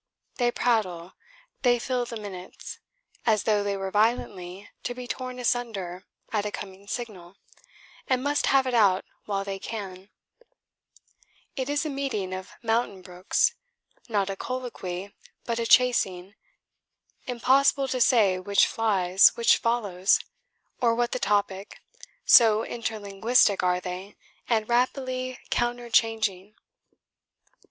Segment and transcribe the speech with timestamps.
[0.39, 1.13] They prattle,
[1.61, 2.79] they fill the minutes,
[3.23, 7.35] as though they were violently to be torn asunder at a coming signal,
[8.07, 10.09] and must have it out while they can;
[11.55, 13.53] it is a meeting of mountain brooks;
[14.09, 15.13] not a colloquy,
[15.45, 16.33] but a chasing,
[17.27, 20.19] impossible to say which flies, which follows,
[20.79, 21.79] or what the topic,
[22.25, 24.15] so interlinguistic are they
[24.49, 26.55] and rapidly counterchanging.